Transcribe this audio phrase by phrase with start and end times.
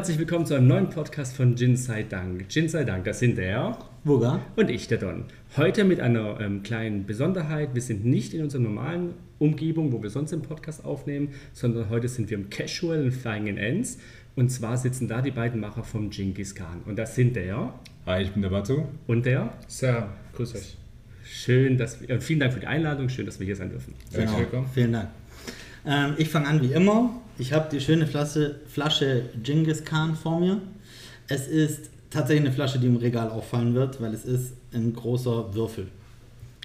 [0.00, 2.46] Herzlich willkommen zu einem neuen Podcast von Jin sei Dank.
[2.48, 4.40] Jin sei Dank, das sind der Wuga.
[4.56, 5.24] und ich, der Don.
[5.58, 7.74] Heute mit einer ähm, kleinen Besonderheit.
[7.74, 12.08] Wir sind nicht in unserer normalen Umgebung, wo wir sonst den Podcast aufnehmen, sondern heute
[12.08, 13.98] sind wir im Casual in Flying in Ends.
[14.36, 16.80] Und zwar sitzen da die beiden Macher vom Genghis Khan.
[16.86, 17.74] Und das sind der
[18.06, 18.84] Hi, ich bin der Batu.
[19.06, 19.52] und der.
[19.68, 20.78] Sam, grüß euch.
[21.24, 23.10] Schön, dass wir, äh, vielen Dank für die Einladung.
[23.10, 23.92] Schön, dass wir hier sein dürfen.
[24.12, 24.62] Herzlich willkommen.
[24.62, 24.72] Genau.
[24.72, 25.08] Vielen Dank.
[25.84, 27.10] Ähm, ich fange an wie immer.
[27.40, 30.60] Ich habe die schöne Flasche, Flasche Genghis Khan vor mir.
[31.26, 35.54] Es ist tatsächlich eine Flasche, die im Regal auffallen wird, weil es ist ein großer
[35.54, 35.88] Würfel.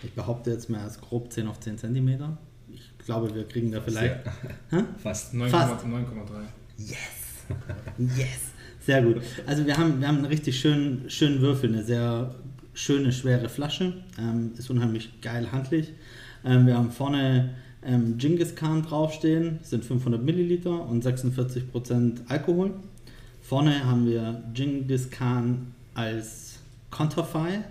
[0.03, 2.38] Ich behaupte jetzt mehr als grob 10 auf 10 Zentimeter.
[2.73, 4.15] Ich glaube, wir kriegen da vielleicht...
[4.70, 4.84] 9,3.
[4.98, 5.34] Fast.
[5.34, 5.48] 9,3.
[6.77, 6.98] Yes!
[7.98, 8.27] Yes!
[8.85, 9.21] Sehr gut.
[9.48, 12.35] Also wir haben, wir haben einen richtig schönen, schönen Würfel, eine sehr
[12.73, 13.93] schöne, schwere Flasche.
[14.20, 15.93] Ähm, ist unheimlich geil handlich.
[16.43, 17.51] Ähm, wir haben vorne
[17.86, 22.72] ähm, Genghis Khan draufstehen, sind 500 Milliliter und 46% Alkohol.
[23.41, 27.63] Vorne haben wir Genghis Khan als Konterfei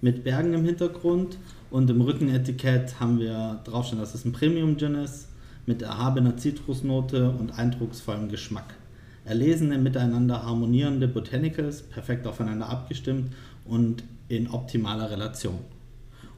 [0.00, 1.38] mit Bergen im Hintergrund
[1.70, 5.28] und im Rückenetikett haben wir draufstehen, dass es ein Premium Gin ist
[5.66, 8.74] mit erhabener Zitrusnote und eindrucksvollem Geschmack.
[9.24, 13.32] Erlesene, miteinander harmonierende Botanicals, perfekt aufeinander abgestimmt
[13.64, 15.58] und in optimaler Relation.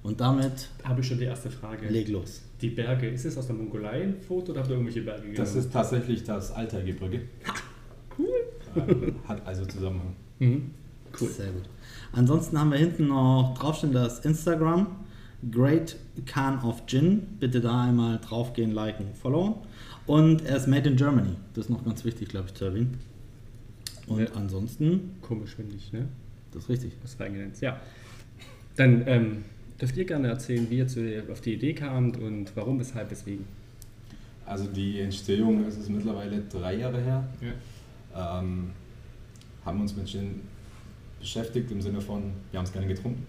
[0.03, 1.89] Und damit Da habe ich schon die erste Frage.
[1.89, 2.43] leg los.
[2.61, 5.37] Die Berge, ist es aus der Mongolei ein Foto oder habt ihr irgendwelche Berge genommen?
[5.37, 7.21] Das ist tatsächlich das Altargebirge.
[8.19, 9.15] Cool.
[9.27, 10.17] Hat also Zusammenhang.
[10.41, 10.71] Mhm.
[11.21, 11.29] Cool.
[11.29, 11.63] Sehr gut.
[12.13, 14.87] Ansonsten haben wir hinten noch draufstehen das Instagram.
[15.53, 17.23] Great Khan of Gin.
[17.39, 19.55] Bitte da einmal draufgehen, liken, followen.
[20.07, 21.37] Und er ist made in Germany.
[21.55, 22.99] Das ist noch ganz wichtig, glaube ich, zu erwähnen.
[24.09, 24.27] Und Ja.
[24.35, 26.09] ansonsten, Komisch, finde ich, ne?
[26.53, 26.93] das ist richtig.
[27.03, 27.61] Was reingenannt.
[27.61, 27.79] Ja.
[28.77, 29.45] Dann ähm,
[29.81, 33.45] dürft ihr gerne erzählen, wie ihr zu, auf die Idee kamt und warum, weshalb, weswegen.
[34.45, 37.29] Also die Entstehung es ist mittlerweile drei Jahre her.
[37.41, 38.41] Ja.
[38.41, 38.71] Ähm,
[39.65, 40.41] haben uns mit Gin
[41.21, 43.27] beschäftigt im Sinne von, wir haben es gerne getrunken.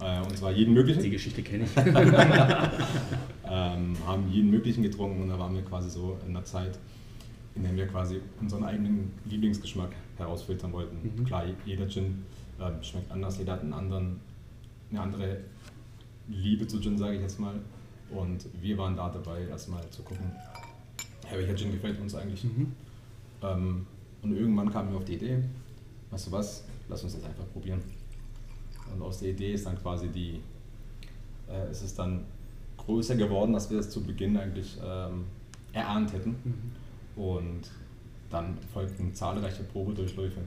[0.00, 1.10] Äh, und zwar jeden Die möglichen.
[1.10, 1.70] Geschichte kenne ich.
[3.50, 6.78] Ähm, haben jeden möglichen getrunken und da waren wir quasi so in einer Zeit,
[7.54, 10.98] in der wir quasi unseren eigenen Lieblingsgeschmack herausfiltern wollten.
[11.02, 11.24] Mhm.
[11.24, 12.26] Klar, jeder Gin
[12.60, 14.20] ähm, schmeckt anders, jeder hat einen anderen,
[14.90, 15.38] eine andere
[16.28, 17.60] Liebe zu Gin, sage ich jetzt mal.
[18.10, 20.32] Und wir waren da dabei, erstmal zu gucken,
[21.24, 22.44] ja, welcher Gin gefällt uns eigentlich.
[22.44, 22.72] Mhm.
[23.42, 23.86] Ähm,
[24.22, 25.42] und irgendwann kamen wir auf die Idee,
[26.10, 27.80] weißt du was, lass uns das einfach probieren.
[28.92, 30.40] Und aus der Idee ist dann quasi die,
[31.48, 32.24] äh, ist es dann
[32.78, 35.26] größer geworden, als wir es zu Beginn eigentlich ähm,
[35.72, 36.36] erahnt hätten.
[36.44, 37.22] Mhm.
[37.22, 37.70] Und
[38.30, 40.40] dann folgten zahlreiche Probedurchläufe.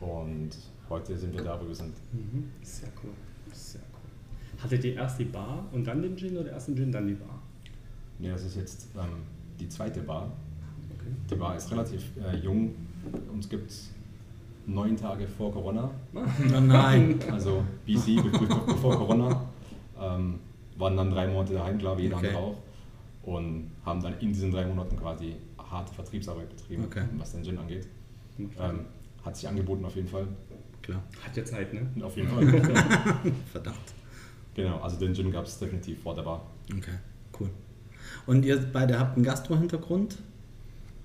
[0.00, 0.50] Und
[0.88, 1.94] heute sind wir da, wo wir sind.
[2.12, 2.50] Mhm.
[2.62, 3.10] Sehr cool.
[3.52, 3.97] Sehr cool.
[4.62, 7.14] Hattet ihr erst die Bar und dann den Gin oder erst den Gin, dann die
[7.14, 7.40] Bar?
[8.18, 9.22] Ja, das ist jetzt ähm,
[9.60, 10.30] die zweite Bar.
[10.98, 11.10] Okay.
[11.30, 12.74] Die Bar ist relativ äh, jung.
[13.32, 13.90] Uns gibt es
[14.66, 15.90] neun Tage vor Corona.
[16.56, 17.18] Oh nein.
[17.30, 19.44] Also BC, be- be- bevor Corona,
[20.00, 20.40] ähm,
[20.76, 22.28] waren dann drei Monate daheim, glaube ich, jeder Okay.
[22.28, 22.56] andere auch.
[23.22, 27.04] Und haben dann in diesen drei Monaten quasi harte Vertriebsarbeit betrieben, Okay.
[27.16, 27.86] was den Gin angeht.
[28.38, 28.80] Ähm,
[29.24, 30.26] hat sich angeboten auf jeden Fall.
[30.82, 31.02] Klar.
[31.24, 31.86] Hat ja Zeit, ne?
[32.02, 32.46] Auf jeden Fall.
[33.52, 33.76] Verdammt.
[34.54, 36.46] Genau, also den Gin gab es definitiv vor der Bar.
[36.76, 36.98] Okay,
[37.40, 37.50] cool.
[38.26, 40.18] Und ihr beide habt einen Gastro-Hintergrund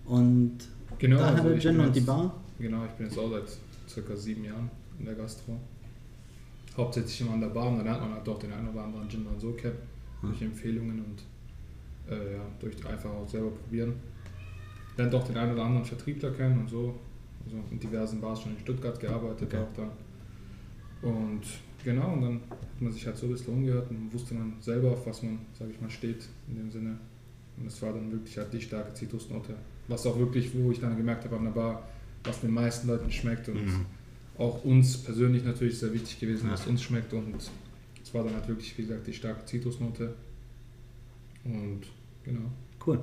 [0.05, 0.57] und
[0.99, 2.35] Genau, daher also der ich Gin bin und die jetzt- Bar?
[2.59, 3.57] Genau, ich bin jetzt auch seit
[3.89, 5.57] circa sieben Jahren in der Gastro.
[6.77, 9.07] Hauptsächlich immer an der Bar und dann lernt man halt doch den einen oder anderen
[9.09, 9.77] Gin dann so kennen,
[10.21, 11.23] durch Empfehlungen und
[12.11, 13.93] äh, ja, durch einfach auch selber probieren.
[14.97, 16.95] Lernt auch den einen oder anderen Vertriebler kennen und so.
[17.45, 19.63] Also in diversen Bars schon in Stuttgart gearbeitet Okay.
[19.63, 21.11] auch dann.
[21.11, 21.41] Und
[21.83, 24.91] genau, und dann hat man sich halt so ein bisschen umgehört und wusste dann selber,
[24.91, 26.97] auf was man, sage ich mal, steht in dem Sinne.
[27.57, 29.53] Und es war dann wirklich halt die starke Zitrusnote.
[29.87, 31.87] Was auch wirklich, wo ich dann gemerkt habe an der Bar,
[32.23, 33.85] was den meisten Leuten schmeckt und Mhm.
[34.37, 36.53] auch uns persönlich natürlich sehr wichtig gewesen, Ja.
[36.53, 37.13] was uns schmeckt.
[37.13, 37.35] Und
[38.03, 40.13] es war dann halt wirklich, wie gesagt, die starke Zitrusnote.
[41.43, 41.81] Und
[42.23, 42.49] genau.
[42.85, 42.99] Cool.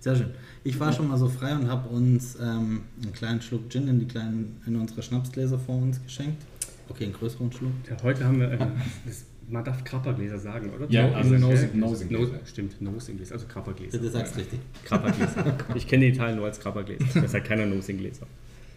[0.00, 0.30] Sehr schön.
[0.64, 4.00] Ich war schon mal so frei und habe uns ähm, einen kleinen Schluck Gin in,
[4.00, 6.42] die kleinen, in unsere Schnapsgläser vor uns geschenkt.
[6.90, 7.72] Okay, einen größeren Schluck.
[7.88, 8.58] Ja, heute haben wir, äh,
[9.06, 10.86] das, man darf Krappergläser sagen, oder?
[10.90, 12.32] Ja, No- also no- no- Nosing-Gläser.
[12.32, 13.98] no- Stimmt, Nosing-Gläser, also Krappergläser.
[13.98, 14.58] Bitte sag's richtig.
[14.84, 15.56] Krappergläser.
[15.74, 17.04] Ich kenne die Italien nur als Krappergläser.
[17.14, 18.26] Das ist halt keiner Nosing-Gläser.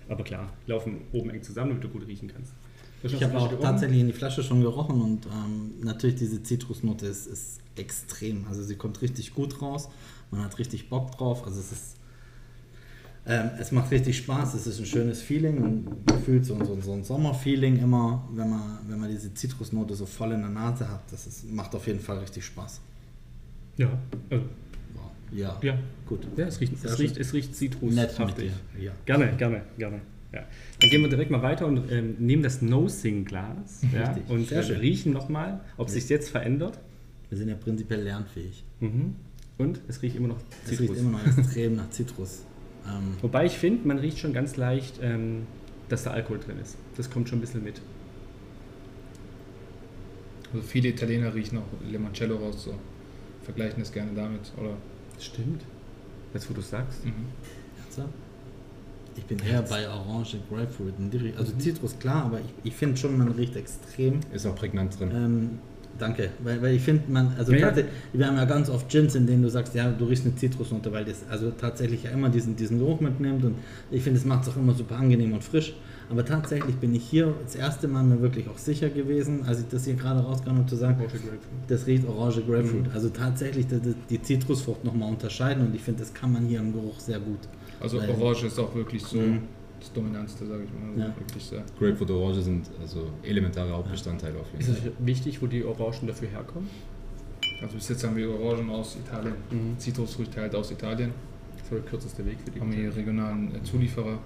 [0.09, 2.53] Aber klar, laufen oben eng zusammen, damit du gut riechen kannst.
[3.03, 7.27] Ich habe auch tatsächlich in die Flasche schon gerochen und ähm, natürlich diese Zitrusnote ist,
[7.27, 8.45] ist extrem.
[8.47, 9.89] Also sie kommt richtig gut raus.
[10.31, 11.45] Man hat richtig Bock drauf.
[11.45, 11.95] Also es ist
[13.25, 14.53] ähm, es macht richtig Spaß.
[14.53, 18.79] Es ist ein schönes Feeling und gefühlt so, so, so ein Sommerfeeling immer, wenn man,
[18.87, 21.01] wenn man diese Zitrusnote so voll in der Nase hat.
[21.11, 22.81] Das ist, macht auf jeden Fall richtig Spaß.
[23.77, 23.89] Ja,
[24.29, 24.45] also.
[25.31, 25.57] Ja.
[25.61, 25.77] Ja.
[26.05, 26.27] Gut.
[26.37, 28.51] Ja, es riecht, es riecht, es riecht zitrushaftig.
[28.79, 28.91] Ja.
[29.05, 30.01] Gerne, gerne, gerne.
[30.31, 30.45] Ja.
[30.79, 35.13] Dann gehen wir direkt mal weiter und ähm, nehmen das No-Sing-Glas ja, und äh, riechen
[35.13, 36.79] nochmal, ob sich jetzt verändert.
[37.29, 38.63] Wir sind ja prinzipiell lernfähig.
[38.79, 39.15] Mhm.
[39.57, 40.89] Und es riecht immer noch Es Zitrus.
[40.89, 42.43] riecht immer noch extrem nach Zitrus.
[42.87, 45.47] Ähm, Wobei ich finde, man riecht schon ganz leicht, ähm,
[45.89, 46.77] dass da Alkohol drin ist.
[46.97, 47.81] Das kommt schon ein bisschen mit.
[50.53, 52.75] Also viele Italiener riechen auch Limoncello raus, so.
[53.43, 54.51] Vergleichen das gerne damit.
[54.57, 54.77] Oder,
[55.19, 55.63] Stimmt.
[56.33, 57.05] Jetzt, wo du sagst.
[57.05, 57.13] mhm.
[57.77, 58.13] ernsthaft?
[59.15, 60.99] ich bin eher bei Orange, Grapefruit.
[60.99, 61.33] Mhm.
[61.37, 64.19] Also Zitrus, klar, aber ich, ich finde schon, man riecht extrem.
[64.31, 65.11] Ist auch prägnant drin.
[65.13, 65.49] Ähm,
[65.99, 67.83] danke, weil, weil ich finde, man, also Ja, ja.
[68.13, 70.91] wir haben ja ganz oft Gins, in denen du sagst, ja, du riechst eine Zitrusnote,
[70.91, 73.55] weil das also tatsächlich ja immer diesen, diesen Geruch mitnimmt und
[73.91, 75.73] ich finde, es macht es auch immer super angenehm und frisch.
[76.09, 79.67] Aber tatsächlich bin ich hier das erste Mal mir wirklich auch sicher gewesen, als ich
[79.69, 80.97] das hier gerade rauskam, um zu sagen,
[81.67, 82.87] das riecht Orange Grapefruit.
[82.87, 82.91] Mhm.
[82.93, 86.59] Also tatsächlich die, die- die Zitrusfrucht nochmal unterscheiden und ich finde, das kann man hier
[86.59, 87.39] im Geruch sehr gut.
[87.79, 89.39] Also Weil- Orange ist auch wirklich so Mhm.
[89.83, 90.89] Das Dominantste, sage ich mal.
[90.91, 91.07] Also Ja.
[91.19, 91.63] Wirklich sehr.
[91.77, 94.91] Grapefruit und Orange sind also elementare Hauptbestandteile auf jeden Ist Fall.
[94.99, 96.69] es wichtig, wo die Orangen dafür herkommen?
[97.61, 99.77] Also bis jetzt haben wir Orangen aus Italien, Mhm.
[99.77, 101.11] Zitrusfrüchte halt aus Italien.
[101.57, 104.17] Das war der kürzeste Weg für die Haben wir hier regionalen äh, Zulieferer,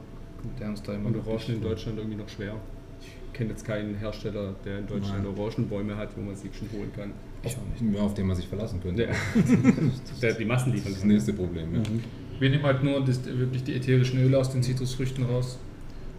[0.59, 2.55] der uns da immer Und Orangen in Deutschland irgendwie noch schwer.
[3.01, 5.37] Ich kenne jetzt keinen Hersteller, der in Deutschland Nein.
[5.37, 7.11] Orangenbäume hat, wo man sie schon holen kann.
[7.43, 7.95] Ich auch nicht.
[7.95, 9.03] Ja, auf den man sich verlassen könnte.
[9.03, 9.09] Ja.
[10.21, 11.07] der die Massen liefern Das ist das kann.
[11.09, 11.73] nächste Problem.
[11.75, 11.79] Ja.
[11.81, 12.03] Mhm.
[12.39, 15.57] Wir nehmen halt nur das, wirklich die ätherischen Öle aus den Zitrusfrüchten raus.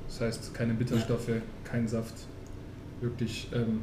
[0.09, 1.31] Das heißt, keine Bitterstoffe,
[1.65, 2.15] kein Saft.
[3.01, 3.81] Wirklich, ähm,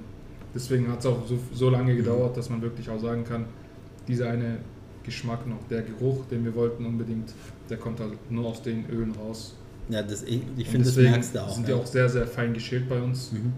[0.53, 3.45] deswegen hat es auch so, so lange gedauert, dass man wirklich auch sagen kann,
[4.07, 4.57] dieser eine
[5.03, 7.31] Geschmack noch, der Geruch, den wir wollten unbedingt,
[7.69, 9.55] der kommt halt nur aus den Ölen raus.
[9.87, 11.53] Ja, das, ich, ich finde, das merkst du auch.
[11.53, 11.77] sind die ja.
[11.77, 13.31] auch sehr, sehr fein geschält bei uns.
[13.31, 13.53] Mhm.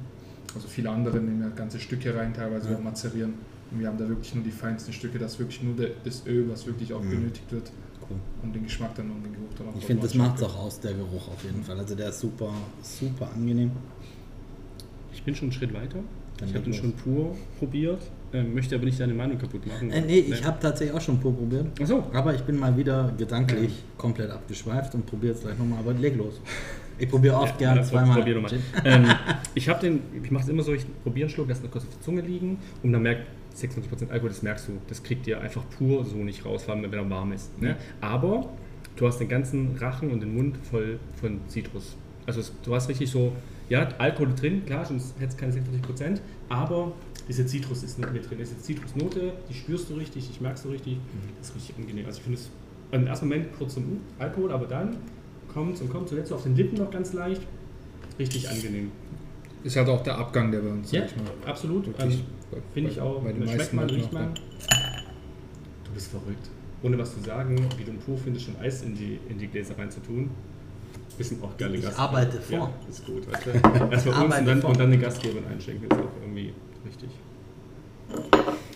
[0.54, 2.78] Also viele andere nehmen ja ganze Stücke rein, teilweise Ja.
[2.78, 3.34] auch mazerieren.
[3.72, 6.26] Und wir haben da wirklich nur die feinsten Stücke, das ist wirklich nur der, das
[6.28, 7.10] Öl, was wirklich auch Mhm.
[7.10, 7.72] benötigt wird,
[8.02, 8.18] Cool.
[8.44, 10.56] um den Geschmack dann und den Geruch dann auch Ich finde, das macht es auch
[10.58, 11.78] aus, der Geruch auf jeden Fall.
[11.78, 12.52] Also der ist super,
[12.82, 13.72] super angenehm.
[15.14, 16.00] Ich bin schon einen Schritt weiter.
[16.38, 18.00] Dann ich habe den schon pur probiert,
[18.32, 19.90] ähm, möchte aber nicht deine Meinung kaputt machen.
[19.90, 21.66] Äh, nee, ich habe tatsächlich auch schon pur probiert.
[21.82, 25.80] Achso, Aber ich bin mal wieder gedanklich komplett abgeschweift und probiere es gleich nochmal.
[25.80, 26.40] Aber leg los.
[27.00, 28.18] Ich probiere oft Ja, gern dann zweimal.
[28.20, 28.60] probier nochmal.
[28.86, 29.06] Ähm,
[29.56, 31.84] ich habe den, ich mache es immer so, ich probiere einen Schluck, lasse ihn kurz
[31.84, 35.42] auf der Zunge liegen und dann merkt 26% Alkohol, das merkst du, das kriegt ihr
[35.42, 37.60] einfach pur so nicht raus, vor allem wenn er warm ist.
[37.62, 37.76] Ne?
[38.02, 38.50] Aber
[38.96, 41.96] du hast den ganzen Rachen und den Mund voll von Zitrus.
[42.26, 43.32] Also es, du hast richtig so,
[43.70, 46.20] ja, Alkohol drin, klar, sonst hättest du keine 46%,
[46.50, 46.92] aber
[47.28, 48.38] diese Zitrus ist nicht mit drin.
[48.40, 50.98] Diese Zitrusnote, die spürst du richtig, ich merkst du richtig,
[51.40, 52.06] das ist richtig angenehm.
[52.06, 52.50] Also ich finde es
[52.92, 54.98] im ersten Moment kurz zum Alkohol, aber dann
[55.54, 57.42] kommt und kommt zuletzt auf den Lippen noch ganz leicht.
[58.20, 58.92] Richtig angenehm.
[59.64, 61.26] Ist halt auch der Abgang, der bei uns, Ja, sag ich mal.
[61.52, 61.88] absolut.
[61.88, 62.26] Wirklich Ähm,
[62.74, 63.22] Finde ich auch.
[63.22, 64.34] bei den schmeckt meisten man, riecht man.
[65.84, 66.50] Du bist verrückt.
[66.84, 69.48] Ohne was zu sagen, wie du ein pur findest, schon Eis in die, in die
[69.48, 70.30] Gläser reinzutun.
[71.18, 71.98] Bisschen auch geile Ich Gast.
[72.00, 72.58] arbeite vor.
[72.58, 73.32] Ja, ist gut.
[73.32, 73.50] Weißt du?
[73.92, 74.70] Erstmal uns und dann, vor.
[74.70, 76.54] und dann den Gastgebern einschenken, ist auch irgendwie
[76.86, 77.10] richtig.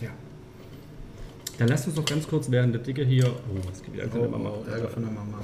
[0.01, 0.09] Ja.
[1.59, 3.27] Dann lasst uns noch ganz kurz während der Dicke hier.
[3.27, 4.49] Oh, es gibt wieder Ärger von der Mama.
[4.49, 5.37] Oh, Ärger von der Mama.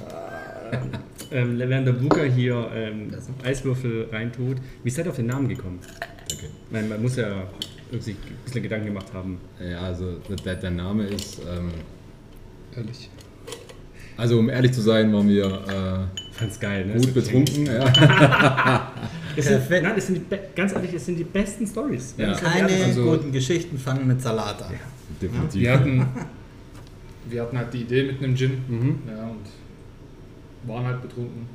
[1.30, 4.58] Ähm, während der Booker hier ähm, Eiswürfel reintut.
[4.84, 5.80] Wie seid ihr auf den Namen gekommen?
[6.00, 6.46] Danke.
[6.46, 7.44] Ich meine, man muss ja
[7.92, 9.40] irgendwie ein bisschen Gedanken gemacht haben.
[9.64, 10.14] Ja, also
[10.46, 11.72] der, der Name ist, ähm,
[12.76, 13.10] Ehrlich.
[14.18, 16.94] also um ehrlich zu sein, waren wir äh, Fand's geil, ne?
[16.96, 17.66] gut betrunken.
[17.66, 18.92] Ja.
[19.40, 22.16] Es sind, nein, es sind die, ganz ehrlich, es sind die besten Stories.
[22.18, 22.34] Ja.
[22.34, 24.74] Keine Also- guten Geschichten fangen mit Salat an.
[25.22, 25.62] Definitiv.
[25.62, 26.08] Wir hatten,
[27.30, 29.00] wir hatten halt die Idee mit einem Gin Mhm.
[29.08, 31.46] ja, und waren halt betrunken.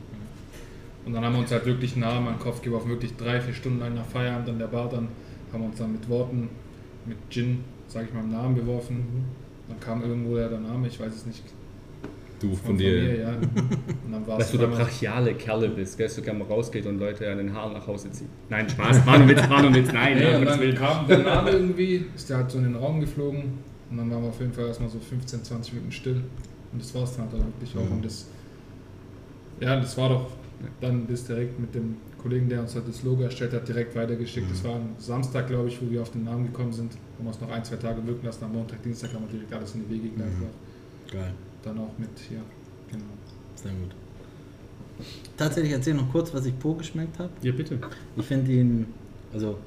[1.04, 3.52] Und dann haben wir uns halt wirklich Namen an den Kopf geworfen, wirklich drei, vier
[3.54, 5.08] Stunden lang nach Feierabend an der Bar dann,
[5.52, 6.48] haben wir uns dann mit Worten,
[7.06, 9.24] mit Gin, sag ich mal, einen Namen beworfen.
[9.68, 11.42] Dann kam irgendwo der, Name, ich weiß es nicht,
[12.40, 13.20] Du von, von mir, dir.
[13.20, 13.28] ja.
[13.36, 16.98] Und dann Dass du der brachiale Kerle bist, gell, dass du gerne mal rausgeht und
[16.98, 18.26] Leute an den Haaren nach Hause zieht.
[18.48, 20.74] Nein, Spaß, war nur Witz, war nur Witz, nein, ja, und dann Willen.
[20.74, 23.58] kam der Name irgendwie, ist der halt so in den Raum geflogen
[23.90, 26.22] und dann waren wir auf jeden Fall erstmal so 15, 20 Minuten still
[26.72, 27.84] und das war es dann halt wirklich auch.
[27.88, 27.92] Mhm.
[27.92, 28.26] Und das,
[29.60, 30.26] ja, das war doch
[30.80, 34.50] dann das direkt mit dem Kollegen, der uns halt das Logo erstellt hat, direkt weitergeschickt.
[34.50, 37.30] Das war ein Samstag, glaube ich, wo wir auf den Namen gekommen sind, haben wir
[37.30, 38.44] es noch ein, zwei Tage wirken lassen.
[38.44, 40.34] Am Montag, Dienstag haben wir direkt alles in die Wege geleitet.
[41.10, 41.32] Geil.
[41.62, 42.40] Dann auch mit hier,
[42.90, 43.04] genau.
[43.54, 43.94] Sehr gut.
[45.36, 47.30] Tatsächlich erzähl noch kurz, was ich pur geschmeckt habe.
[47.42, 47.78] Ja, bitte.
[48.16, 48.86] Ich finde ihn,
[49.32, 49.58] also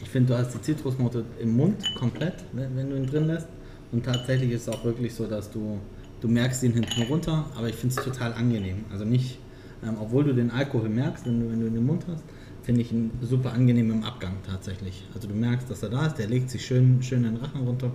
[0.00, 3.48] ich finde, du hast die Zitrusnote im Mund komplett, wenn wenn du ihn drin lässt.
[3.90, 5.78] Und tatsächlich ist es auch wirklich so, dass du,
[6.20, 8.84] du merkst ihn hinten runter, aber ich finde es total angenehm.
[8.90, 9.38] Also nicht,
[9.84, 12.24] ähm, obwohl du den Alkohol merkst, wenn du, wenn du ihn im Mund hast,
[12.62, 15.04] finde ich ihn super angenehm im Abgang tatsächlich.
[15.14, 17.62] Also du merkst, dass er da ist, der legt sich schön, schön in den Rachen
[17.66, 17.90] runter.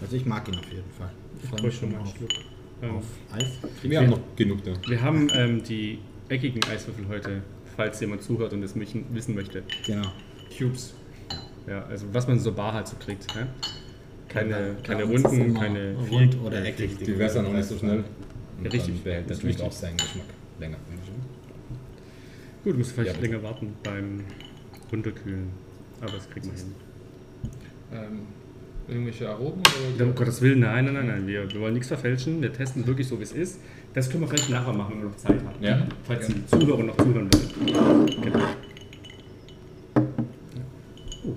[0.00, 1.10] Also ich mag ihn auf jeden Fall.
[1.42, 2.14] Ich freu freue mich schon mal drauf.
[2.16, 2.30] Schluck.
[2.82, 3.46] Ähm, Auf Eis.
[3.82, 4.72] Wir haben noch genug da.
[4.88, 5.98] wir haben ähm, die
[6.28, 7.42] eckigen Eiswürfel heute,
[7.76, 9.62] falls jemand zuhört und es wissen möchte.
[9.86, 10.08] Genau.
[10.56, 10.94] Cubes.
[11.66, 13.32] Ja, also was man so bar halt so kriegt.
[13.34, 13.46] Ne?
[14.28, 16.98] Keine, Bei keine runden, keine rund oder ja, eckig.
[16.98, 18.04] Die wässern auch nicht so schnell.
[18.58, 18.94] Und Ja, richtig.
[18.94, 19.62] Dann behält wichtig.
[19.62, 20.26] auch seinen Geschmack
[20.62, 20.76] länger.
[22.64, 24.20] Gut, du musst vielleicht Ja, länger warten beim
[24.90, 25.48] Runterkühlen.
[26.00, 26.74] Aber das kriegen wir hin.
[27.92, 28.20] Ähm,
[28.88, 31.26] irgendwelche Aromen Um oder Gottes Willen, nein, nein, nein, nein.
[31.26, 32.40] Wir, wir wollen nichts verfälschen.
[32.40, 33.58] Wir testen wirklich so, wie es ist.
[33.94, 35.62] Das können wir vielleicht nachher machen, wenn wir noch Zeit haben.
[35.62, 35.86] Ja.
[36.04, 38.06] Falls die Zuhörer noch zuhören wollen.
[38.22, 38.44] Genau.
[41.24, 41.36] Oh.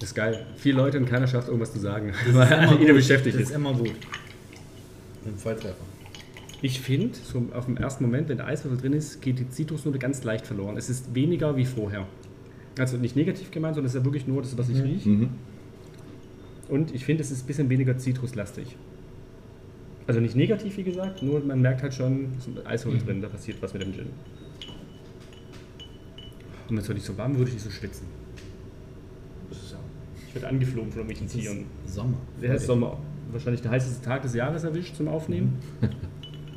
[0.00, 0.46] Das ist geil.
[0.56, 3.50] Vier Leute und keiner schafft irgendwas zu sagen, weil Immer jeder beschäftigt Das ist.
[3.50, 3.92] ist immer gut.
[5.26, 5.76] Ein Volltreffer.
[6.64, 9.98] Ich finde, so auf den ersten Moment, wenn der Eiswürfel drin ist, geht die Zitrusnote
[9.98, 10.78] ganz leicht verloren.
[10.78, 12.06] Es ist weniger wie vorher.
[12.78, 15.10] Also nicht negativ gemeint, sondern es ist ja wirklich nur das, was ich rieche.
[15.10, 15.28] Mhm.
[16.70, 18.76] Und ich finde, es ist ein bisschen weniger zitruslastig.
[20.06, 23.20] Also nicht negativ, wie gesagt, nur man merkt halt schon, es ist ein Eiswürfel drin,
[23.20, 24.06] da passiert was mit dem Gin.
[26.70, 28.06] Und wenn es nicht so warm würde ich nicht so schwitzen.
[29.50, 31.66] Ich werde angeflogen von irgendwelchen Tieren.
[31.86, 32.16] Sommer.
[32.40, 32.96] Der ist Sommer.
[33.32, 35.58] Wahrscheinlich der heißeste Tag des Jahres erwischt zum Aufnehmen.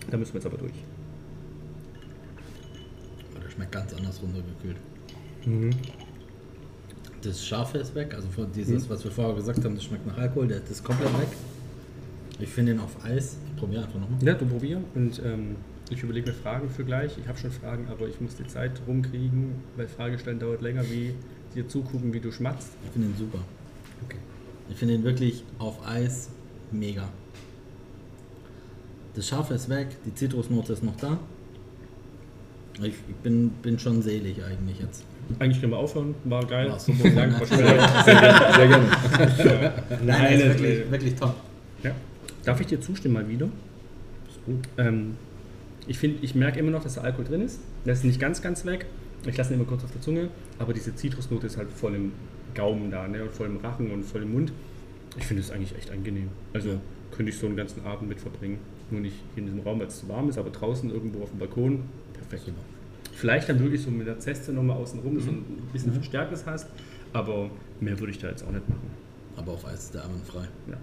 [0.09, 0.73] Da müssen wir jetzt aber durch.
[3.35, 4.77] Oh, Der schmeckt ganz anders runtergekühlt.
[5.45, 5.69] Mhm.
[7.21, 10.17] Das Scharfe ist weg, also von dieses, was wir vorher gesagt haben, das schmeckt nach
[10.17, 11.27] Alkohol, der- das ist komplett weg.
[12.39, 13.37] Ich finde ihn auf Eis.
[13.47, 14.23] Ich probiere einfach nochmal.
[14.23, 14.79] Ja, du probier.
[14.93, 15.55] Und ähm,
[15.89, 17.17] ich überlege mir Fragen für gleich.
[17.17, 21.15] Ich habe schon Fragen, aber ich muss die Zeit rumkriegen, weil Fragestellen dauert länger, wie
[21.55, 22.69] dir zugucken, wie du schmatzt.
[22.85, 23.39] Ich finde ihn super.
[24.05, 24.17] Okay.
[24.69, 26.29] Ich finde ihn wirklich auf Eis
[26.71, 27.09] mega.
[29.17, 31.17] Das Scharfe ist weg, die Zitrusnote ist noch da.
[32.79, 35.03] Ich, ich bin, bin schon selig eigentlich jetzt.
[35.39, 36.13] Eigentlich können wir aufhören.
[36.25, 36.69] War geil.
[36.69, 36.99] War super.
[37.01, 37.39] Vielen Dank.
[37.39, 37.57] War schön.
[37.57, 38.85] Sehr gerne.
[39.89, 41.35] Nein, Nein, ist wirklich, wirklich top.
[41.81, 41.91] Ja.
[42.45, 43.47] Darf ich dir zustimmen mal wieder?
[44.29, 44.67] Ist gut.
[44.77, 45.15] Ähm,
[45.87, 47.59] ich finde, ich merke immer noch, dass der Alkohol drin ist.
[47.87, 48.85] Der ist nicht ganz, ganz weg.
[49.25, 52.11] Ich lasse ihn immer kurz auf der Zunge, aber diese Zitrusnote ist halt voll im
[52.53, 53.23] Gaumen da, ne?
[53.23, 54.51] und voll im Rachen und voll im Mund.
[55.17, 56.29] Ich finde es eigentlich echt angenehm.
[56.53, 56.75] Also Ja.
[57.15, 58.59] könnte ich so einen ganzen Abend mit verbringen.
[58.89, 61.29] Nur nicht hier in diesem Raum, weil es zu warm ist, aber draußen irgendwo auf
[61.29, 61.83] dem Balkon.
[62.13, 62.45] Perfekt.
[62.45, 62.61] Super.
[63.13, 66.45] Vielleicht dann wirklich so mit der Zeste nochmal außen rum, dass du ein bisschen Verstärktes
[66.45, 66.67] hast,
[67.13, 68.91] aber mehr würde ich da jetzt auch nicht machen.
[69.35, 70.47] Aber auf Eis ist der einwandfrei.
[70.69, 70.77] Ja.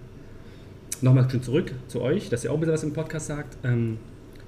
[1.01, 3.57] Nochmal schon zurück zu euch, dass ihr auch ein bisschen was im Podcast sagt.
[3.63, 3.97] Ähm,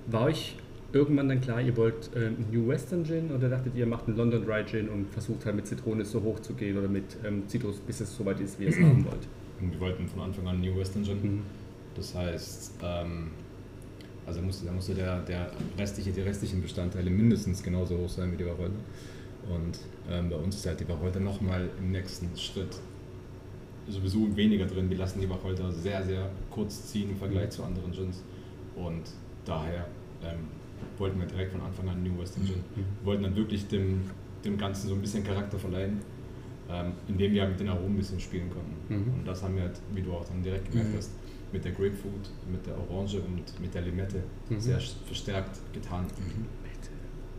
[0.08, 0.58] war euch
[0.94, 4.46] irgendwann dann klar, ihr wollt ähm, New Western Gin oder dachtet ihr, macht einen London
[4.46, 7.80] Dry Gin und versucht halt mit Zitrone so hoch zu gehen oder mit ähm, Zitrus,
[7.80, 9.28] bis es so weit ist, wie ihr es haben wollt?
[9.60, 11.22] Wir wollten von Anfang an New Western Gin.
[11.22, 11.42] Mhm.
[11.96, 13.32] Das heißt, ähm,
[14.28, 18.38] also musste, da musste der, der restliche, die restlichen Bestandteile mindestens genauso hoch sein wie
[18.38, 18.76] die Wacholder.
[19.50, 19.80] Und
[20.12, 22.76] ähm, bei uns ist halt die Wacholder nochmal im nächsten Schritt
[23.88, 24.90] sowieso weniger drin.
[24.90, 28.22] Wir lassen die Wacholder sehr, sehr kurz ziehen im Vergleich zu anderen Gins.
[28.76, 29.04] Und
[29.46, 29.88] daher
[30.22, 30.40] ähm,
[30.98, 32.58] wollten wir direkt von Anfang an New Western Gin.
[32.76, 33.06] Mhm.
[33.06, 34.02] Wollten dann wirklich dem,
[34.44, 36.02] dem Ganzen so ein bisschen Charakter verleihen,
[36.70, 38.94] ähm, indem wir mit den Aromen ein bisschen spielen konnten.
[38.94, 39.20] Mhm.
[39.20, 41.00] Und das haben wir, halt, wie du auch dann direkt gemerkt Mhm.
[41.52, 44.60] Mit der Grapefruit, mit der Orange und mit der Limette Mhm.
[44.60, 46.06] sehr verstärkt getan.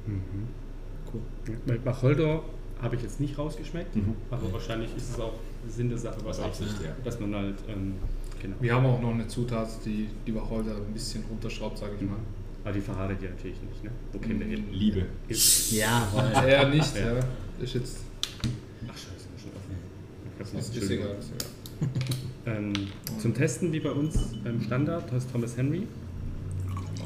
[0.06, 0.48] Mhm.
[1.12, 1.20] Cool.
[1.48, 2.42] Ja, Bei Wacholder
[2.80, 4.14] habe ich jetzt nicht rausgeschmeckt, Mhm.
[4.30, 5.34] aber wahrscheinlich ist es auch
[5.68, 6.90] Sinn der Sache, was Absicht, ja.
[7.04, 7.94] dass man halt, ähm,
[8.40, 8.56] genau.
[8.60, 12.16] Wir haben auch noch eine Zutat, die die Wacholder ein bisschen runterschraubt, sage ich mal.
[12.64, 13.90] Aber die verratet ihr natürlich nicht, ne?
[14.12, 14.72] Wo kennt ihr ihn?
[14.72, 15.06] Liebe.
[15.70, 16.30] Ja, voll.
[16.46, 17.14] Eher nicht, Ja.
[17.16, 17.20] ja.
[17.60, 17.98] Ist jetzt.
[18.86, 19.76] Ach scheiße, schon offen.
[20.34, 20.82] Ich hab's Ist, nicht.
[20.84, 21.16] ist egal.
[21.18, 21.88] Ist egal.
[23.18, 25.86] Ähm, zum Testen wie bei uns ähm, Standard heißt Thomas Henry.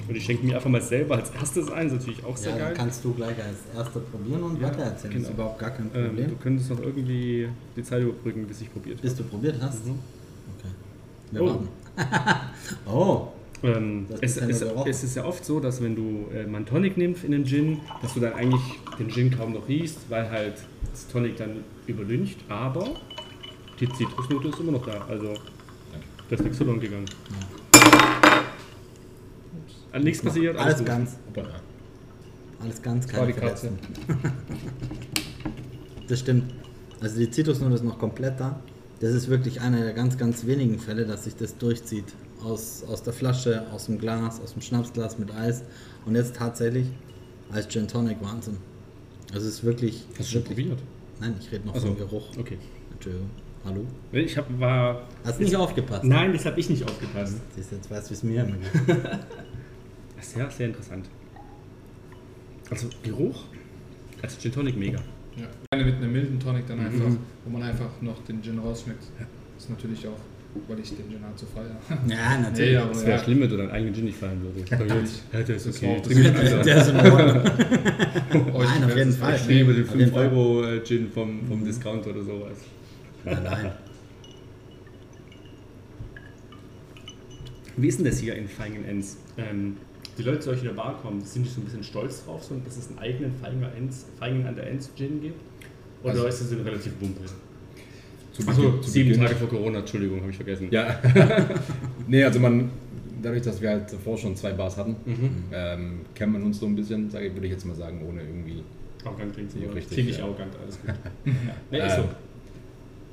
[0.09, 2.59] Und ich schenke mir einfach mal selber als erstes ein, ist natürlich auch sehr Ja,
[2.67, 2.75] geil.
[2.77, 4.97] kannst du gleich als Erster probieren und Ja, weiter erzählen.
[5.05, 5.29] Das genau.
[5.29, 6.29] ist überhaupt gar kein Ähm, Problem.
[6.31, 9.87] du könntest noch irgendwie die Zeit überbrücken, bis ich probiert Bis du probiert hast?
[9.87, 9.93] Mhm.
[10.59, 10.69] Okay.
[11.31, 11.47] Wir Oh.
[11.47, 11.69] warten.
[12.87, 13.29] oh,
[13.65, 16.47] Ähm, Das es, ist ja es, es ist ja oft so, dass wenn du äh,
[16.47, 18.61] mal einen Tonic nimmst in den Gin, dass du dann eigentlich
[18.99, 20.55] den Gin kaum noch riechst, weil halt
[20.91, 22.89] das Tonic dann überlüncht, aber
[23.79, 25.07] die Zitrusnote ist immer noch da.
[25.09, 25.35] Also
[26.33, 27.05] da ist nichts verloren gegangen.
[29.55, 29.75] Ups.
[29.93, 30.87] Äh, Nichts passiert, alles gut.
[30.87, 31.17] ganz.
[32.59, 33.71] Alles ganz, war keine die Katze.
[36.09, 36.53] Das stimmt.
[37.01, 38.61] Also die Zitrusnote ist noch komplett da.
[39.01, 42.05] Das ist wirklich einer der ganz, ganz wenigen Fälle, dass sich das durchzieht.
[42.43, 45.63] Aus, aus der Flasche, aus dem Glas, aus dem Schnapsglas mit Eis.
[46.05, 46.89] Und jetzt tatsächlich
[47.51, 48.57] als Gin Tonic Wahnsinn.
[49.33, 50.05] Also es ist wirklich...
[50.19, 50.79] Hast du schon probiert?
[51.21, 51.87] Nein, ich rede noch Ach so.
[51.89, 52.29] vom Geruch.
[52.39, 52.59] Okay.
[52.93, 53.31] Entschuldigung.
[53.65, 53.87] Hallo?
[54.13, 55.03] Ich hab, war.
[55.25, 56.05] Hast nicht aufgepasst?
[56.05, 57.37] Nein, das habe ich nicht aufgepasst.
[57.55, 58.97] Siehst du, jetzt weißt du, wie es mir immer geht.
[60.21, 61.07] Sehr, sehr interessant.
[62.71, 63.43] Also Geruch,
[64.23, 64.99] als Gin Tonic mega.
[65.37, 65.47] Ja.
[65.73, 66.87] Eine mit einem milden Tonic dann Mhm.
[66.87, 69.03] einfach, wo man einfach noch den Gin rausschmeckt.
[69.59, 70.19] Ist natürlich auch
[70.69, 71.77] weil ich den Gin halt so feiere.
[71.91, 71.97] Ja,
[72.37, 72.79] Nee, natürlich.
[72.79, 73.25] aber Das wäre ja.
[73.25, 74.71] schlimm, wenn du deinen eigenen Gin nicht feiern würdest.
[75.33, 76.01] Ja, der ist Das okay.
[76.03, 76.65] das- anders.
[76.67, 77.43] Der ist in Ordnung.
[78.63, 79.37] Nein, auf jeden es Fall.
[79.37, 80.29] Ich nehme den Auf jeden 5 Fall.
[80.29, 82.59] Euro äh, Gin vom, vom Discount oder sowas.
[83.25, 83.73] Nein, nein.
[87.77, 89.17] Wie ist denn das hier in Feingen Enns?
[89.39, 89.77] Ähm,
[90.19, 92.45] die Leute zu euch in der Bar kommen, sind die so ein bisschen stolz drauf,
[92.45, 95.41] so, dass es einen eigenen Feinger Enns, Feingen an der Enns Gin gibt?
[96.03, 97.21] Oder Also- ist es eine relativ Wumpe?
[98.33, 100.69] Zu Achso, sieben Beginn- Tage vor Corona, Entschuldigung, habe ich vergessen.
[100.71, 100.99] Ja.
[102.09, 102.71] nee, also man,
[103.23, 105.31] dadurch, dass wir halt davor schon zwei Bars hatten, Mhm.
[105.53, 108.63] ähm, kennt man uns so ein bisschen, sage würde ich jetzt mal sagen, ohne irgendwie.
[109.05, 109.73] Arrogant klingt Ja, so.
[109.75, 110.25] richtig, Ziemlich ja.
[110.25, 110.95] arrogant, alles gut.
[111.71, 112.05] nee, ist so.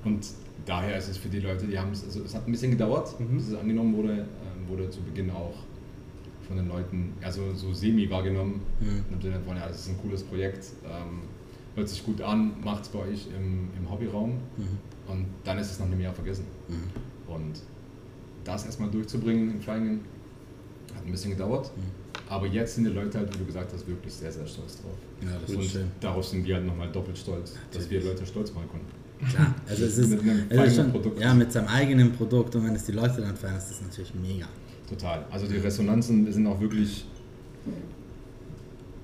[0.03, 0.25] Und
[0.65, 3.19] daher ist es für die Leute, die haben es, also es hat ein bisschen gedauert,
[3.19, 3.37] Mhm.
[3.37, 5.55] bis es angenommen wurde, ähm, wurde zu Beginn auch
[6.47, 8.61] von den Leuten, also so semi wahrgenommen.
[8.79, 9.03] Mhm.
[9.13, 11.21] Im Sinne von, ja, das ist ein cooles Projekt, ähm,
[11.75, 14.77] hört sich gut an, macht es bei euch im, im Hobbyraum Mhm.
[15.07, 16.45] und dann ist es nach einem Jahr vergessen.
[16.67, 17.33] Mhm.
[17.33, 17.61] Und
[18.43, 20.01] das erstmal durchzubringen in Feigen
[20.95, 21.71] hat ein bisschen gedauert.
[21.77, 22.09] Mhm.
[22.29, 24.93] Aber jetzt sind die Leute halt, wie du gesagt hast, wirklich sehr, sehr stolz drauf.
[25.21, 28.69] Ja, das Und darauf sind wir halt nochmal doppelt stolz, dass wir Leute stolz machen
[28.69, 28.87] konnten.
[29.27, 31.19] Klar, also es ist, Mit ist eigenen schon, Produkt.
[31.19, 34.13] ja, mit seinem eigenen Produkt und wenn es die Leute dann feiern, ist das natürlich
[34.15, 34.47] mega.
[34.89, 35.25] Total.
[35.29, 37.05] Also die Resonanzen sind auch wirklich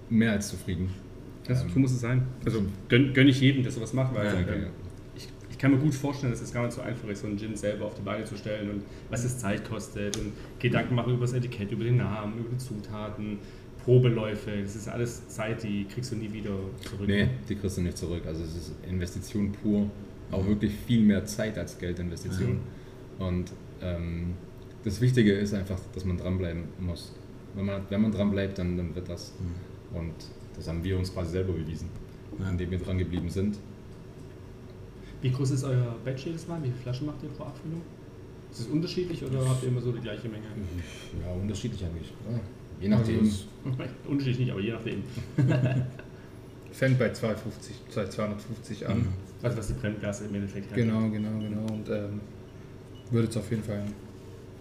[0.10, 0.90] mehr als zufrieden.
[1.48, 2.24] Das, Ähm, so muss es sein.
[2.46, 4.68] Also gönn, gönn ich jedem, der sowas macht, weil Ja, ähm, okay.
[5.16, 7.38] ich, ich kann mir gut vorstellen, dass es gar nicht so einfach ist, so einen
[7.38, 11.12] Gin selber auf die Beine zu stellen und was es Zeit kostet und Gedanken machen
[11.14, 13.38] über das Etikett, über den Namen, über die Zutaten,
[13.86, 14.52] Probeläufe.
[14.62, 16.52] Das ist alles Zeit, die kriegst du nie wieder
[16.82, 17.08] zurück.
[17.08, 18.24] Nee, die kriegst du nicht zurück.
[18.26, 19.90] Also es ist Investition pur.
[20.32, 22.60] Auch wirklich viel mehr Zeit als Geldinvestition.
[23.20, 23.52] Und
[23.82, 24.34] ähm,
[24.84, 27.14] das Wichtige ist einfach, dass man dranbleiben muss.
[27.54, 29.34] Wenn man, wenn man dranbleibt, dann, dann wird das.
[29.94, 30.14] Und
[30.56, 31.88] das haben wir uns quasi selber bewiesen,
[32.40, 32.50] Ja.
[32.50, 33.58] indem wir dran geblieben sind.
[35.22, 36.60] Wie groß ist euer Batch jedes Mal?
[36.62, 37.82] Wie viele Flaschen macht ihr pro Abfüllung?
[38.52, 40.46] Ist es unterschiedlich oder habt ihr immer so die gleiche Menge?
[41.24, 42.10] Ja, unterschiedlich eigentlich.
[42.30, 42.40] Ja,
[42.80, 43.20] je nachdem.
[43.20, 45.04] Also es unterschiedlich nicht, aber je nachdem.
[46.76, 49.08] fängt bei 250, 250 an.
[49.42, 51.74] Also was die Brenngase im Endeffekt Genau, genau, genau.
[51.74, 52.20] Und ähm,
[53.12, 53.94] würde jetzt auf jeden Fall in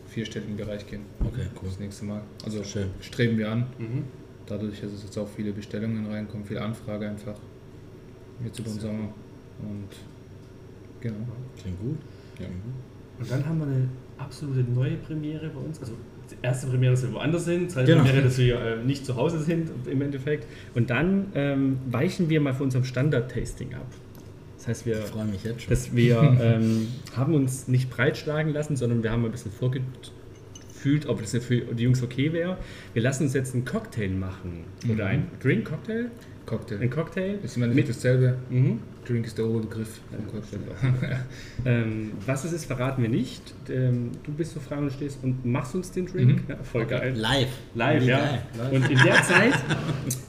[0.07, 1.03] vierstelligen Bereich gehen.
[1.21, 1.69] Okay, cool.
[1.69, 2.23] Das nächste Mal.
[2.45, 2.91] Also Schön.
[3.01, 3.67] streben wir an.
[3.79, 4.05] Mhm.
[4.47, 7.37] Dadurch, dass es jetzt auch viele Bestellungen reinkommen, viel Anfrage einfach.
[8.45, 9.09] Jetzt über den Sommer.
[9.61, 9.89] Und
[11.01, 11.27] genau.
[11.61, 11.99] Klingt gut.
[12.39, 12.47] Ja.
[13.19, 15.81] Und dann haben wir eine absolute neue Premiere bei uns.
[15.81, 15.95] Also
[16.43, 18.05] erste Premiere, dass wir woanders sind, zweite Genau.
[18.05, 20.47] Premiere, dass wir äh, nicht zu Hause sind im Endeffekt.
[20.75, 23.87] Und dann ähm, weichen wir mal von unserem Standard-Tasting ab.
[24.59, 25.71] Das heißt, wir, Ich freue mich jetzt schon.
[25.71, 31.21] dass wir ähm, haben uns nicht breitschlagen lassen, sondern wir haben ein bisschen vorgefühlt, ob
[31.21, 32.57] das für die Jungs okay wäre.
[32.93, 34.65] Wir lassen uns jetzt einen Cocktail machen.
[34.91, 36.07] Oder ein Drink-Cocktail.
[36.47, 36.79] Cocktail.
[36.81, 37.39] Ein Cocktail.
[37.43, 38.37] ist im Endeffekt dasselbe.
[38.51, 38.81] Mhm.
[39.07, 40.01] Drink ist der Oberbegriff.
[41.67, 43.55] Ähm, was es ist, verraten wir nicht.
[43.71, 46.43] Ähm, du bist so frei und stehst und machst uns den Drink.
[46.49, 47.15] Ja, voll geil.
[47.17, 47.49] Live.
[47.75, 48.19] Live, Wie ja.
[48.19, 48.43] geil.
[48.73, 49.55] Und in der Zeit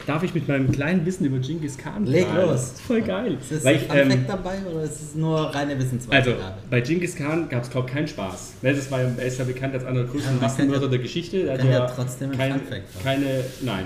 [0.08, 2.50] darf ich mit meinem kleinen Wissen über Genghis Khan Leg prahlen.
[2.50, 2.74] los.
[2.88, 3.38] Voll geil.
[3.42, 6.54] Ist das ich, ähm, Fact dabei oder ist es nur reine also, Wissensweitergabe?
[6.70, 8.54] bei Genghis Khan gab es, glaube ich, keinen Spaß.
[8.62, 11.48] Ne, Das war, er ist ja bekannt als einer der größten Massenmörder ja- der Geschichte.
[11.48, 12.62] Er hat ja ja trotzdem ein kein,
[13.04, 13.86] keine, nein.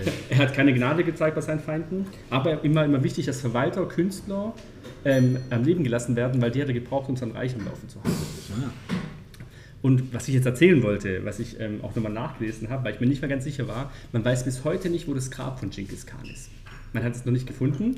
[0.00, 0.10] Okay.
[0.30, 4.27] Er hat keine Gnade gezeigt bei seinen Feinden, aber immer, immer wichtig, dass Verwalter, Künstler
[5.04, 7.88] ähm, am Leben gelassen werden, weil die hat er gebraucht, um sein Reich am Laufen
[7.88, 8.16] zu halten.
[8.62, 8.70] Ah,
[9.82, 13.00] Und was ich jetzt erzählen wollte, was ich ähm, auch nochmal nachgelesen habe, weil ich
[13.00, 15.70] mir nicht mehr ganz sicher war, man weiß bis heute nicht, wo das Grab von
[15.70, 16.50] Genghis Khan ist.
[16.92, 17.96] Man hat es noch nicht gefunden.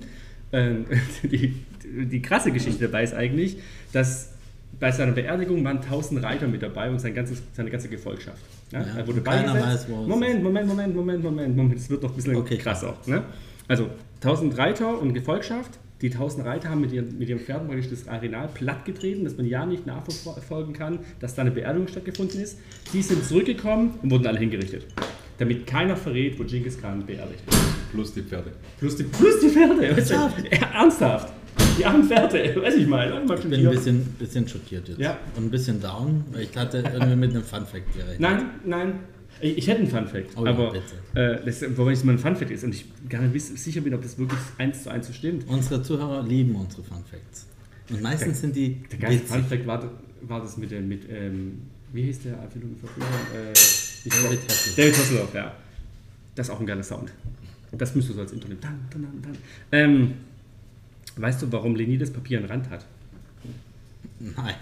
[0.53, 0.85] Ähm,
[1.23, 1.55] die,
[1.87, 3.59] die krasse Geschichte dabei ist eigentlich,
[3.93, 4.31] dass
[4.79, 8.39] bei seiner Beerdigung waren 1000 Reiter mit dabei und sein ganzes, seine ganze Gefolgschaft.
[8.73, 8.81] Ja?
[8.81, 9.65] Ja, er wurde beigesetzt.
[9.67, 11.79] weiß, Moment, Moment, Moment, Moment, Moment, Moment.
[11.79, 12.57] Es wird noch ein bisschen Okay.
[12.57, 12.97] krasser.
[13.07, 13.23] Ne?
[13.69, 15.79] Also 1000 Reiter und Gefolgschaft.
[16.03, 19.47] Die 1000 Reiter haben mit ihren, mit ihren Pferden praktisch das Arenal plattgetreten, dass man
[19.47, 22.59] ja nicht nachverfolgen kann, dass da eine Beerdigung stattgefunden ist.
[22.93, 24.87] Die sind zurückgekommen und wurden alle hingerichtet.
[25.39, 27.57] Damit keiner verrät, wo Genghis Khan beerdigt wird.
[27.93, 28.53] Plus die Pferde.
[28.79, 29.87] Plus die, plus die Pferde.
[29.87, 30.53] Ernsthaft?
[30.53, 31.33] Ernsthaft.
[31.79, 32.57] Die armen Pferde.
[32.61, 33.25] Weiß ich mal.
[33.25, 35.01] Mal, ich bin ein bisschen, bisschen schockiert jetzt.
[35.01, 35.19] Ja.
[35.37, 38.21] Und ein bisschen down, weil ich hatte irgendwie mit einem Fun Fact gerechnet.
[38.21, 38.93] Nein, nein.
[39.41, 41.19] Ich, ich hätte einen Fun Fact, Oh ja, aber bitte.
[41.21, 43.95] äh, das, wobei es mal ein Fun Fact ist und ich gar nicht sicher bin,
[43.95, 45.47] ob das wirklich eins zu eins so stimmt.
[45.49, 47.47] Unsere Zuhörer lieben unsere Fun Facts.
[47.91, 49.37] Und meistens sind die Der geilste witzig.
[49.37, 49.91] Fun Fact war,
[50.23, 52.35] war das mit, dem- mit ähm, wie hieß der?
[52.35, 52.37] Äh,
[54.05, 54.77] David Hasselhoff.
[54.77, 55.55] David Hasselhoff, ja.
[56.35, 57.13] Das ist auch ein geiler Sound.
[57.73, 58.61] Das müsstest du so als Intro nehmen.
[58.61, 59.37] Dann, dann, dann, dann.
[59.73, 60.13] Ähm,
[61.17, 62.85] weißt du, warum Leni das Papier einen Rand hat?
[64.19, 64.55] Nein.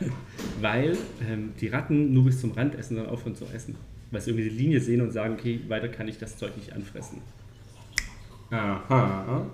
[0.60, 0.96] Weil
[1.28, 3.74] ähm, die Ratten nur bis zum Rand essen und dann aufhören zu essen.
[4.10, 6.72] Weil sie irgendwie die Linie sehen und sagen, okay, weiter kann ich das Zeug nicht
[6.72, 7.20] anfressen.
[8.50, 9.46] Aha.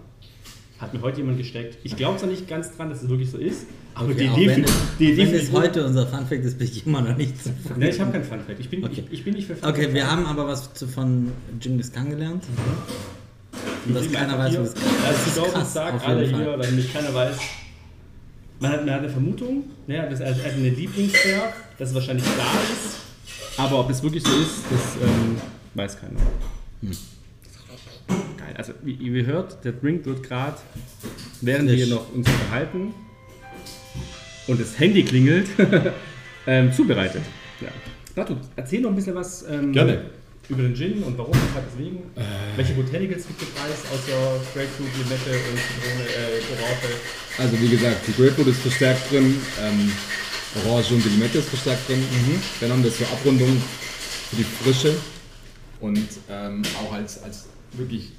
[0.78, 1.78] Hat mir heute jemand gesteckt.
[1.82, 4.46] Ich glaube zwar nicht ganz dran, dass es wirklich so ist, aber Okay, die Idee
[4.48, 7.16] wenn, finde es, die Idee wenn es heute unser Funfact ist, bin ich immer noch
[7.16, 7.74] nicht zufrieden.
[7.78, 8.60] Ne, ich habe kein Funfact.
[8.60, 9.04] Ich bin, Okay.
[9.06, 9.78] ich, ich bin nicht für Funfact.
[9.78, 12.44] Okay, wir haben aber was zu, von Genghis Khan gelernt.
[13.86, 16.58] Und dass keiner weiß, was Also ich glaube, ich krass, sage auf alle hier, weil
[16.70, 17.36] nämlich keiner weiß.
[18.60, 22.24] Man hat, man hat eine Vermutung, ne, das ist also eine Lieblingsberg, das es wahrscheinlich
[22.24, 23.03] klar ist.
[23.56, 25.36] Aber ob es wirklich so ist, das ähm,
[25.74, 26.20] weiß keiner.
[26.80, 26.90] Hm.
[28.36, 28.54] Geil.
[28.56, 30.56] Also wie ihr hört, der Drink wird gerade,
[31.40, 32.94] während wir noch uns unterhalten
[34.46, 35.48] und das Handy klingelt,
[36.46, 37.22] ähm, zubereitet.
[37.60, 37.68] Ja.
[38.16, 40.04] Natu, erzähl noch ein bisschen was ähm, Gerne.
[40.48, 42.02] über den Gin und warum, weshalb, deswegen.
[42.56, 47.00] Welche Botanicals gibt es Preis außer Grapefruit, Limette und Zitrone, äh, Orange?
[47.38, 49.90] Also wie gesagt, die Grapefruit ist verstärkt drin, ähm,
[50.54, 52.02] Orange und die Limette ist verstärkt drin.
[52.60, 53.60] Dann haben wir zur Abrundung
[54.30, 54.94] für die Frische
[55.80, 58.12] und ähm, auch als, als wirklich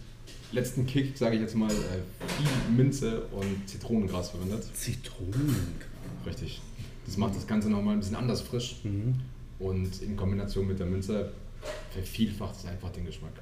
[0.52, 2.02] letzten Kick, sage ich jetzt mal, äh,
[2.38, 4.64] viel Minze und Zitronengras verwendet.
[4.76, 5.76] Zitronen.
[6.26, 6.62] Richtig.
[7.06, 8.78] Das macht das Ganze nochmal ein bisschen anders frisch
[9.60, 11.32] und in Kombination mit der Minze
[11.92, 13.34] vervielfacht es einfach den Geschmack.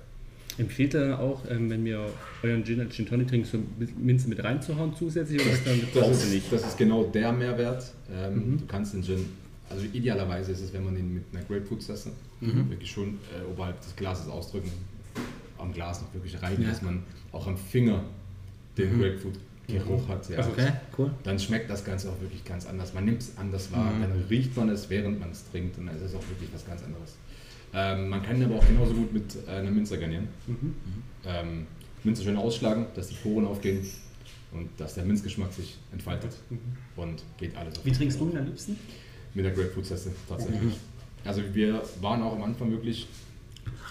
[0.57, 2.05] Empfiehlt ihr dann auch, ähm, wenn wir
[2.43, 3.57] euren Gin als Gin Tonic trinken, so
[3.97, 6.51] Minze mit reinzuhauen zusätzlich oder ist dann Das ist, nicht?
[6.53, 7.91] das ist genau der Mehrwert.
[8.13, 9.25] Ähm, Du kannst den Gin,
[9.69, 12.11] also idealerweise ist es, wenn man ihn mit einer Grapefruit-Zesse
[12.41, 14.69] wirklich schon äh, oberhalb des Glases ausdrücken,
[15.57, 16.69] am Glas noch wirklich reiben, Ja.
[16.69, 18.03] dass man auch am Finger
[18.77, 20.29] den Grapefruit-Geruch hat.
[20.29, 20.45] Ja.
[20.47, 21.11] Okay, cool.
[21.23, 22.93] Dann schmeckt das Ganze auch wirklich ganz anders.
[22.93, 25.95] Man nimmt es anders wahr, dann riecht man es, während man es trinkt und dann
[25.95, 27.15] ist es auch wirklich was ganz anderes.
[27.73, 30.27] Ähm, man kann ihn aber auch genauso gut mit äh, einer Minze garnieren.
[31.25, 31.65] Ähm,
[32.03, 33.85] Minze schön ausschlagen, dass die Poren aufgehen
[34.51, 36.31] und dass der Minzgeschmack sich entfaltet
[36.95, 38.77] und geht alles auf Wie trinkst du ihn am liebsten?
[39.33, 40.75] mit der Grapefruit-Zeste tatsächlich.
[41.25, 43.07] Also wir waren auch am Anfang wirklich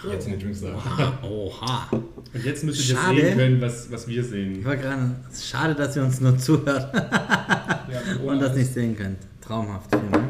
[0.09, 1.18] jetzt in den Drinks da.
[1.23, 1.88] Oha.
[1.90, 4.64] Und jetzt müsst ihr sehen können, was, was wir Ich sehen.
[4.64, 5.16] war gerade.
[5.33, 9.18] es ist Schade, dass ihr uns nur zuhört Ja, und das nicht sehen könnt.
[9.40, 9.90] Traumhaft.
[9.90, 10.29] Vielen Dank.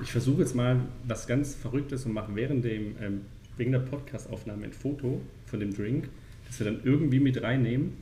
[0.00, 3.20] Ich versuche jetzt mal was ganz Verrücktes und mache während, dem, ähm,
[3.56, 6.08] wegen der Podcast-Aufnahme ein Foto von dem Drink,
[6.46, 7.92] das wir dann irgendwie mit reinnehmen.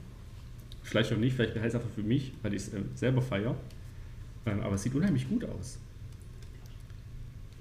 [0.83, 3.23] Vielleicht auch nicht, vielleicht behalte ich es einfach für mich, weil ich es ähm, selber
[3.23, 3.57] feiere.
[4.45, 5.79] Ähm, aber es sieht unheimlich gut aus.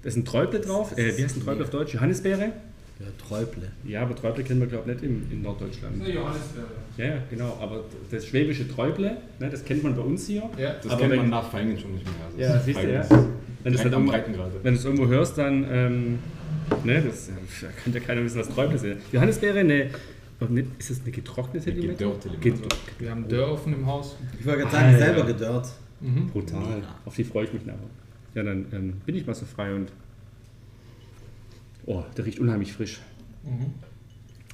[0.02, 0.96] Da ist ein Träuble drauf.
[0.96, 1.94] Äh, wie heißt ein Träuble auf Deutsch?
[1.94, 2.52] Johannisbeere?
[2.98, 3.72] Ja, Träuble.
[3.84, 6.00] Ja, aber Träuble kennen wir, glaube ich, nicht in, in Norddeutschland.
[6.00, 6.66] Eine Johannisbeere.
[6.96, 7.58] Ja, genau.
[7.60, 10.48] Aber das schwäbische Träuble, ne, das kennt man bei uns hier.
[10.56, 12.14] Ja, Das Aber kennt man nach Feigen schon nicht mehr.
[12.26, 13.28] Also Ja, das siehst du, ja.
[13.74, 14.52] Ist Wenn du es am irgendwo, Breitengrade.
[14.62, 16.18] wenn du es irgendwo hörst, dann ähm,
[16.84, 17.28] ne, das,
[17.60, 19.00] da kann ja keiner wissen, was Träuble sind.
[19.12, 19.90] Johannisbeere,
[20.40, 22.04] oh, ne, ist das eine getrocknete Eine Limette?
[22.04, 22.68] gedörrte Limette.
[22.98, 24.16] Wir haben Dörr offen im Haus.
[24.38, 24.98] Ich wollte gerade Ah, sagen, ja.
[24.98, 25.68] selber gedörrt.
[26.00, 26.26] Mhm.
[26.28, 26.82] Brutal.
[27.04, 27.78] Auf die freue ich mich nachher.
[28.34, 29.90] Ja, dann ähm, bin ich mal so frei und.
[31.86, 33.00] Oh, der riecht unheimlich frisch.
[33.44, 33.72] Mhm.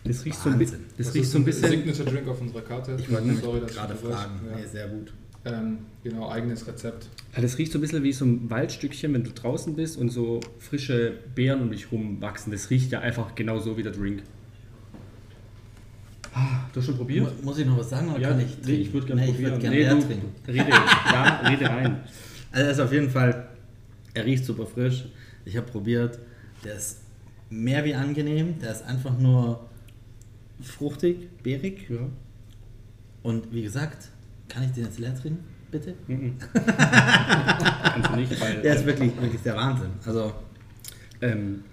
[0.04, 0.84] Das riecht so ein, bi- Wahnsinn.
[0.98, 1.68] das riecht so ein bisschen.
[1.70, 2.96] Signature Drink auf unserer Karte.
[2.98, 4.40] Ich wollte nämlich Sorry, gerade fragen.
[4.50, 4.56] Ja.
[4.56, 5.12] Nee, sehr gut.
[5.44, 7.08] Ähm, genau, eigenes Rezept.
[7.34, 10.10] Ja, das riecht so ein bisschen wie so ein Waldstückchen, wenn du draußen bist und
[10.10, 12.52] so frische Beeren um dich rum wachsen.
[12.52, 14.22] Das riecht ja einfach genauso wie der Drink.
[16.34, 17.24] Ah, du hast schon probiert?
[17.42, 18.82] Mu- Muss ich noch was sagen oder Ja, kann ich nee, trinken?
[18.82, 19.52] ich würde gerne nee, ich probieren.
[19.52, 20.34] würde gerne Nee, leer du- trinken.
[20.48, 22.00] Rede, ja, rede rein.
[22.54, 23.48] Also er ist auf jeden Fall,
[24.12, 25.06] er riecht super frisch.
[25.46, 26.18] Ich habe probiert,
[26.62, 26.98] der ist
[27.48, 28.58] mehr wie angenehm.
[28.60, 29.70] Der ist einfach nur
[30.62, 31.88] fruchtig, beerig.
[31.88, 32.00] Ja.
[33.22, 34.10] Und wie gesagt,
[34.52, 35.94] kann ich den jetzt leer trinken, bitte?
[36.06, 36.34] Mhm.
[36.52, 38.60] Kannst du nicht, weil.
[38.60, 39.90] Der ist wirklich, wirklich der Wahnsinn.
[40.04, 40.32] Also
[41.22, 41.64] ähm,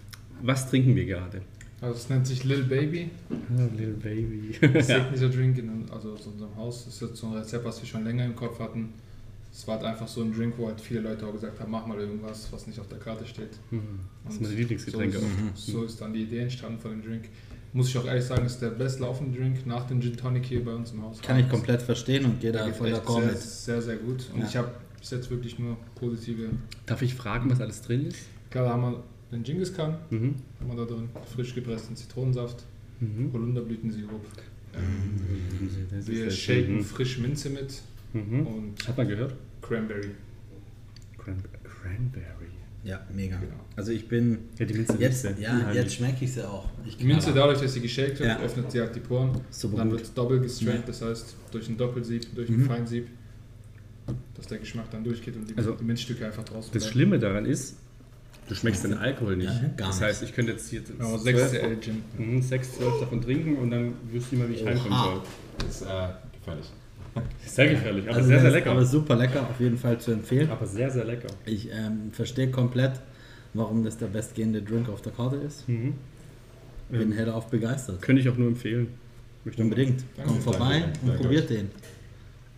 [0.41, 1.41] was trinken wir gerade?
[1.81, 3.09] Also es nennt sich Lil Baby.
[3.29, 4.53] Oh, little Baby.
[4.81, 6.85] Signature Drink in also aus unserem Haus.
[6.85, 8.93] Das ist jetzt so ein Rezept, was wir schon länger im Kopf hatten.
[9.51, 11.85] Es war halt einfach so ein Drink, wo halt viele Leute auch gesagt haben, mach
[11.85, 13.57] mal irgendwas, was nicht auf der Karte steht.
[14.23, 15.19] Das ist meine Lieblingsgetränke.
[15.19, 17.29] So ist, so ist dann die Idee entstanden von dem Drink.
[17.71, 20.73] Muss ich auch ehrlich sagen, ist der bestlaufende Drink nach dem Gin Tonic hier bei
[20.73, 21.21] uns im Haus.
[21.21, 23.37] kann ich komplett verstehen und gehe Der da voll d'accord sehr, mit.
[23.39, 24.25] sehr, sehr gut.
[24.33, 24.47] Und Ja.
[24.47, 26.49] ich habe bis jetzt wirklich nur positive.
[26.87, 28.17] Darf ich fragen, was alles drin ist?
[28.49, 30.35] Klar, da haben wir den Genghis Khan, Mhm.
[30.59, 32.63] haben wir da drin, frisch gepressten Zitronensaft,
[32.99, 33.31] Mhm.
[33.33, 34.25] Holunderblütensirup.
[35.97, 36.83] Ist Wir shaken schön.
[36.83, 37.81] frisch Minze mit
[38.13, 38.47] Mhm.
[38.47, 39.35] und Hat man gehört?
[39.61, 40.11] Cranberry.
[41.17, 42.47] Cran Cranberry.
[42.83, 43.35] Ja, mega.
[43.37, 43.53] Genau.
[43.75, 46.69] Also ich bin Ja, die Minze jetzt, ja, jetzt schmecke ich sie auch.
[46.85, 48.39] Ich Die Minze, dadurch, dass sie geshakt wird, Ja.
[48.39, 49.41] öffnet sie halt die Poren.
[49.49, 49.99] Super dann gut.
[49.99, 50.85] wird doppelt gestrained, Ja.
[50.87, 52.61] das heißt durch ein Doppelsieb, durch Mhm.
[52.63, 53.07] ein Feinsieb,
[54.35, 56.93] dass der Geschmack dann durchgeht und die, Also, die Minzstücke einfach draußen Das bleiben.
[56.93, 57.75] Schlimme daran ist,
[58.47, 59.47] du schmeckst den Alkohol nicht.
[59.53, 62.01] Ja, gar das heißt, ich könnte jetzt hier Aber 6 6 CL Gin.
[62.17, 64.69] Mhm, 6, 12 davon trinken und dann wüsste ich mal, wie ich Oha.
[64.71, 65.21] reinkommen soll.
[65.59, 66.07] Das ist äh,
[66.39, 66.65] gefährlich.
[67.45, 68.71] Sehr gefährlich, aber Also sehr, sehr lecker.
[68.71, 70.49] Aber super lecker, auf jeden Fall zu empfehlen.
[70.49, 71.27] Aber sehr, sehr lecker.
[71.45, 72.93] Ich ähm, verstehe komplett,
[73.53, 75.67] warum das der bestgehende Drink auf der Karte ist.
[75.67, 75.95] Mhm.
[76.89, 78.01] Bin Ähm, hellauf begeistert.
[78.01, 78.87] Könnte ich auch nur empfehlen.
[79.45, 80.03] Möchte Unbedingt.
[80.17, 80.31] Danke.
[80.31, 81.69] Kommt vorbei Danke, und danke probiert den.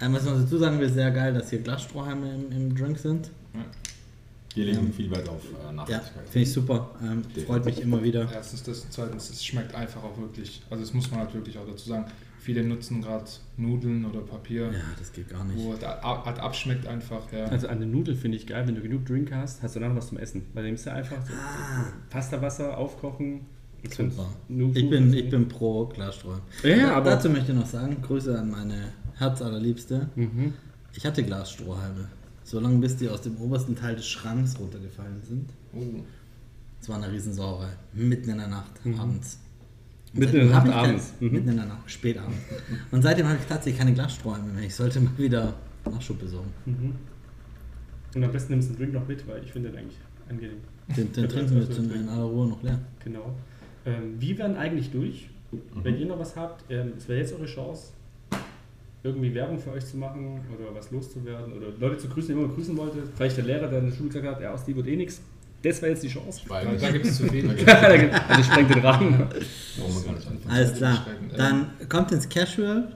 [0.02, 3.30] Ähm, was man dazu sagen will, sehr geil, dass hier Glasstrohhalme im, im Drink sind.
[4.56, 6.24] Wir legen viel Wert auf äh, Ja, Nachhaltigkeit.
[6.30, 6.92] finde ich super.
[7.02, 8.28] Ähm, freut mich immer wieder.
[8.34, 10.62] Erstens das, zweitens, es schmeckt einfach auch wirklich.
[10.70, 12.06] Also das muss man halt wirklich auch dazu sagen.
[12.40, 13.26] Viele nutzen gerade
[13.58, 15.58] Nudeln oder Papier, Ja, das geht gar nicht.
[15.60, 17.32] wo es ab, ab- abschmeckt einfach.
[17.32, 17.46] Ja.
[17.46, 19.96] Also an den Nudeln finde ich geil, wenn du genug Drink hast, hast du danach
[19.96, 20.42] was zum Essen.
[20.54, 21.86] Weil du nimmst ja einfach so Ah.
[22.10, 23.42] Pastawasser aufkochen.
[23.96, 24.28] Super.
[24.74, 26.42] Ich bin, ich bin pro Glasstrohhalm.
[26.64, 30.10] Ja, ja, aber- Dazu möchte ich noch sagen, Grüße an meine Herzallerliebste.
[30.16, 30.54] Mhm.
[30.94, 32.10] Ich hatte Glasstrohhalme.
[32.52, 35.50] Solange bis die aus dem obersten Teil des Schranks runtergefallen sind.
[35.74, 36.04] Oh.
[36.82, 37.70] Es war eine Riesensauerei.
[37.94, 39.40] Mitten in der Nacht, abends.
[40.14, 41.14] Und Mitten in der Nacht abends.
[41.22, 41.32] Mhm.
[41.32, 42.40] Mitten in der Nacht, spät abends.
[42.92, 44.64] Und seitdem habe ich tatsächlich keine Glasstrohhalme mehr.
[44.66, 45.54] Ich sollte mal wieder
[45.90, 46.52] Nachschub besorgen.
[46.66, 46.96] Mhm.
[48.16, 50.58] Und am besten nimmst du den Drink noch mit, weil ich finde den eigentlich angenehm.
[50.98, 52.80] Den, den trinken wir jetzt in, in aller Ruhe noch leer.
[53.02, 53.34] Genau.
[53.86, 55.30] Ähm, wir werden eigentlich durch.
[55.74, 57.94] Wenn ihr noch was habt, ähm, es wäre jetzt eure Chance,
[59.04, 62.54] irgendwie Werbung für euch zu machen oder was loszuwerden oder Leute zu grüßen, die immer
[62.54, 62.98] grüßen wollte.
[63.16, 65.22] Vielleicht der Lehrer, der in der Schule gesagt hat, ja, aus die wird eh nichts.
[65.64, 66.42] Das wäre jetzt die Chance.
[66.48, 67.48] Weil Da, gibt es zu viel.
[68.28, 69.12] Also sprengt den Rahmen.
[69.20, 69.28] man.
[70.56, 71.06] Alles klar.
[71.38, 72.92] Dann kommt ins Casual.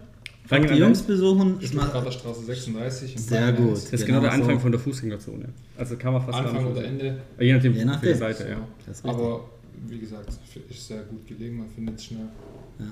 [0.48, 0.78] Fangen die an.
[0.80, 1.58] Jungs besuchen.
[1.60, 3.14] Ich mach Stuttgarter Straße 36.
[3.14, 3.56] in Sehr Bayern.
[3.56, 3.76] gut.
[3.78, 4.62] Das ist genau, der Genau Anfang so.
[4.62, 5.46] von der Fußgängerzone.
[5.78, 7.18] Also kann man fast Anfang oder Ende.
[7.40, 8.16] Je nachdem, Je nachdem.
[8.18, 8.58] Seite, ja.
[8.86, 9.22] Das ist richtig.
[9.22, 9.50] Aber
[9.88, 10.30] wie gesagt,
[10.70, 12.28] ist sehr gut gelegen, man findet es schnell.
[12.80, 12.86] Ja.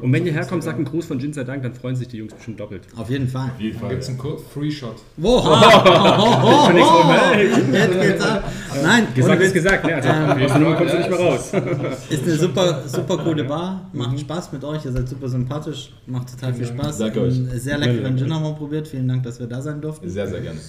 [0.00, 0.86] Und wenn ihr herkommt, sagt einen.
[0.86, 2.84] Gruß von Jin sei Dank, dann freuen sich die Jungs bestimmt doppelt.
[2.96, 3.50] Auf jeden Fall.
[3.54, 3.90] Auf jeden Dann Fall.
[3.90, 4.96] gibt es einen Code Free Shot.
[5.18, 5.44] Wow.
[5.46, 7.48] Oh, Nichts von, hey.
[7.72, 8.50] Jetzt geht's ab.
[8.82, 9.94] Nein, Gesagt ist gesagt, ne?
[9.96, 11.52] Also Ähm, aus der Nummer kommst du nicht mehr raus.
[12.10, 13.90] Ist eine super, super coole Bar.
[13.92, 14.84] Macht Spaß mit euch.
[14.86, 15.92] Ihr seid super sympathisch.
[16.06, 16.98] Macht total viel Spaß.
[16.98, 17.34] Dank euch.
[17.56, 18.88] Sehr leckeren Gin haben wir probiert.
[18.88, 20.08] Vielen Dank, dass wir da sein durften.
[20.08, 20.60] Sehr, sehr gerne.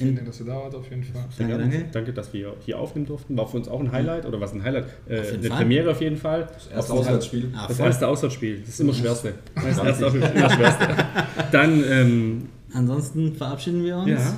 [0.00, 1.24] Vielen Dank, dass ihr da wart, auf jeden Fall.
[1.38, 1.84] Danke, danke.
[1.92, 3.36] Danke, dass wir hier aufnehmen durften.
[3.36, 4.26] War für uns auch ein Highlight.
[4.26, 4.86] Oder was ein Highlight?
[5.08, 5.58] Äh, eine Fall.
[5.58, 6.48] Premiere auf jeden Fall.
[6.52, 6.92] Das erste.
[6.92, 7.48] Auswärtsspiel.
[7.54, 7.86] Ah, Das voll.
[7.86, 8.60] erste Auswärtsspiel.
[8.60, 9.34] Das ist immer das Schwerste.
[9.54, 10.88] Das erste Auswärtsspiel ist immer das Schwerste.
[11.52, 14.08] Dann, ähm, Ansonsten verabschieden wir uns.
[14.10, 14.36] ja.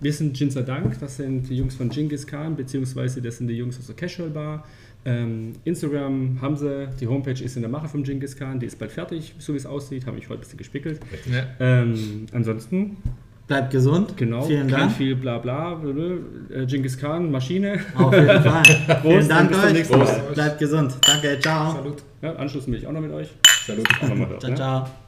[0.00, 3.54] Wir sind Jinsa Dank, das sind die Jungs von Genghis Khan, beziehungsweise das sind die
[3.54, 4.64] Jungs aus der Casual Bar.
[5.06, 8.78] Ähm, Instagram haben sie, die Homepage ist in der Mache von Genghis Khan, die ist
[8.78, 11.00] bald fertig, so wie es aussieht, habe ich heute ein bisschen gespickelt.
[11.32, 11.44] Ja.
[11.60, 12.96] Ähm, ansonsten,
[13.46, 14.16] Bleibt gesund.
[14.16, 14.92] genau, Vielen kein Dank.
[14.92, 15.78] viel Blabla,
[16.50, 17.78] äh, Genghis Khan, Maschine.
[17.94, 18.62] Auf jeden Fall.
[19.02, 19.72] Vielen Dank bis zum euch.
[19.74, 20.20] nächsten Mal.
[20.32, 20.94] Bleibt gesund.
[21.06, 21.38] Danke.
[21.40, 21.72] Ciao.
[21.72, 22.02] Salut.
[22.22, 22.32] Ja,
[22.78, 23.28] ich auch noch mit euch.
[23.66, 23.86] Salut.
[24.00, 24.56] Machen wir doch, Ciao, ne?
[24.56, 25.03] ciao.